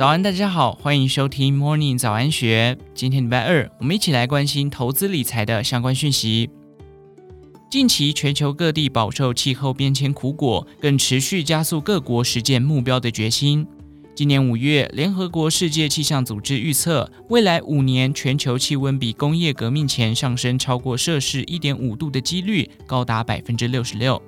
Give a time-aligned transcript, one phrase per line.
[0.00, 2.78] 早安，大家好，欢迎收听 Morning 早安学。
[2.94, 6.48] 今天礼拜二，我们一起来关心投资理财的相关讯息。
[7.70, 13.66] 近期全球各地饱受气候变迁苦果，更持续加速各国实践目标的决心。
[14.14, 24.22] 今年五月，联合国世界气象组织预测，未来五年全球气温比工业革命前上升超过摄氏一点五度的几率高达百分之六十六。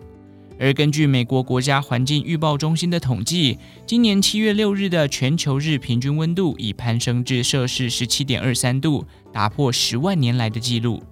[0.62, 11.02] 而根据美国国家环境预报中心的统计，今年七月六日的全球日平均温度已攀升至摄氏十七点二三度，打破十万年来的纪录。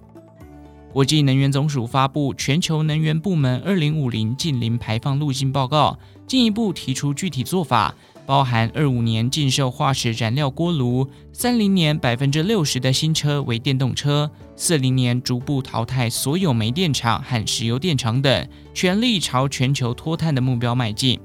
[0.93, 7.93] 国际能源总署发布《全球能源部门二零五零近零排放路径报告》，进一步提出具体做法。
[8.25, 21.19] 包含二五年禁售化石燃料锅炉，三零年百分之六十的新车为电动车，四零年逐步淘汰所有煤电厂和石油电厂等，全力朝全球脱碳的目标迈进。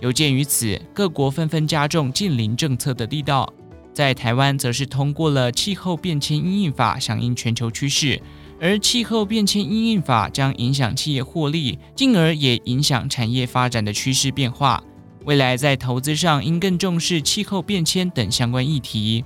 [0.00, 3.50] 有鉴于此，各国纷纷加重净零政策的力道，
[3.94, 8.20] 在台湾则是通过了气候变迁因应法，响应全球趋势。
[8.60, 14.82] 而气候变迁因应法将影响企业获利，进而也影响产业发展的趋势变化。
[15.24, 19.24] 未来在投资上应更重视气候变迁等相关议题。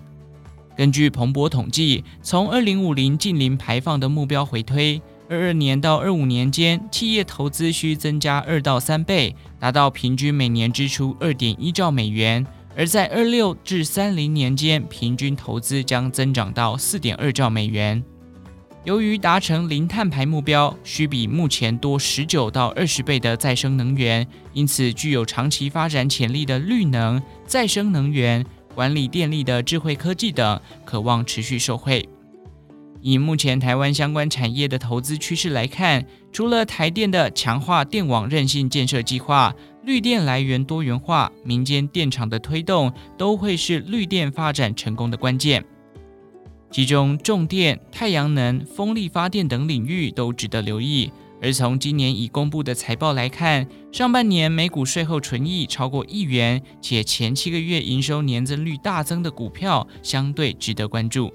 [0.76, 12.44] 根据彭博统计，从二零五零近零排放的目标回推，二二年到二五年间，企业投资需增加二到三倍，达到平均每年支出二点一兆美元；
[12.76, 18.04] 而在二六至三零年间，平均投资将增长到四点二兆美元。
[18.86, 32.08] 由于达成零碳排目标需比目前多十九到二十倍的再生能源，因此具有长期发展潜力的绿能、再生能源、管理电力的智慧科技等，可望持续受惠。
[33.00, 45.64] 以目前台湾相关产业的投资趋势来看，除了台电的强化电网韧性建设计划、绿电来源多元化、民间电厂的推动，都会是绿电发展成功的关键。
[46.70, 51.10] 其中，重电、太阳能、风力发电等领域都值得留意。
[51.40, 61.32] 而从今年已公布的财报来看，上半年每股税后纯益超过亿元，且前七个月营收年增率大增的股票，相对值得关注。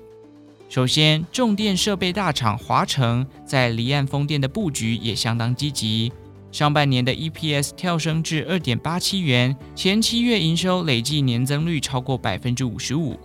[0.70, 6.12] 首先，重电设备大厂华城在离岸风电的布局也相当积极，
[6.52, 13.20] 上半年的 EPS 跳升至二点八七元，前七月营收累计年增率超过百分之五十五。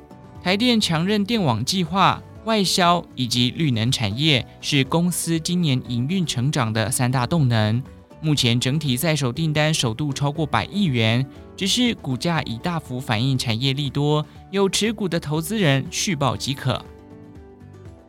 [0.46, 7.82] 台电强韧电网计划、外销以及绿能产业是公司今年营运成长的三大动能。
[8.20, 11.26] 目前整体在手订单首度超过百亿元，
[11.56, 16.80] 只是股价已大幅反映产业利多，有持股的投资人续报即可。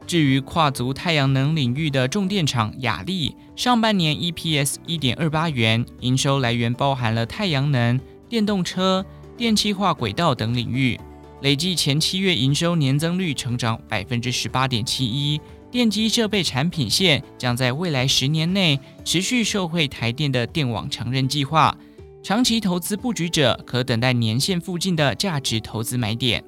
[0.06, 8.00] 至于跨足太阳能领域的重电厂亚力，上半年 EPS 一点二八元，营收来源包含了太阳能、
[8.30, 9.04] 电动车、
[9.36, 11.00] 电气化轨道等领域。
[11.42, 15.40] 累计前七月营收年增率成长百分之十八点七一，
[15.70, 21.78] 电机设备产品线将在未来十年内持续受惠台电的电网强韧计划，
[22.24, 26.44] 长期投资布局者可等待年线附近的价值投资买点。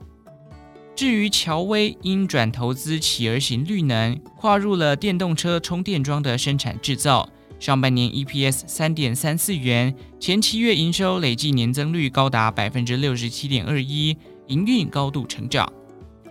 [0.95, 7.29] 至于乔威因转投资企鹅型绿能，跨入了电动车充电桩的生产制造，
[7.59, 14.17] 上半年 EPS 三点三四元，前七月营收累计年增率高达百分之六十七点二一。
[14.49, 15.71] 营运高度成长，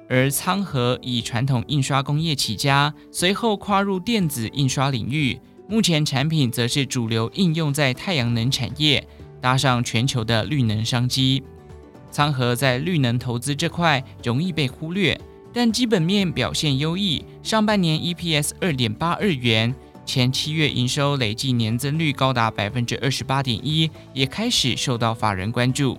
[0.09, 9.07] 而仓和以传统印刷工业起家，随后跨入电子印刷领域，目前产品则是主流应用在太阳能产业，
[9.41, 11.43] 搭上全球的绿能商机。
[12.11, 15.19] 仓和在绿能投资这块容易被忽略，
[15.53, 19.75] 但基本面表现优异，上半年 EPS 二点八二元，
[20.05, 25.99] 前七月营收累计年增率高达百分之二十八点一，也开始受到法人关注。